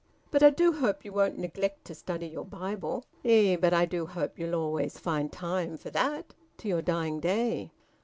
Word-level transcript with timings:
But 0.31 0.41
I 0.41 0.49
do 0.49 0.71
hope 0.73 1.05
you 1.05 1.13
won't 1.13 1.37
neglect 1.37 1.85
to 1.85 1.93
study 1.93 2.25
your 2.25 2.43
Bible. 2.43 3.05
Eh, 3.23 3.55
but 3.55 3.71
I 3.71 3.85
do 3.85 4.07
hope 4.07 4.39
you'll 4.39 4.55
always 4.55 4.97
find 4.97 5.31
time 5.31 5.77
for 5.77 5.91
that, 5.91 6.33
to 6.57 6.67
your 6.67 6.81
dying 6.81 7.19
day!" 7.19 7.69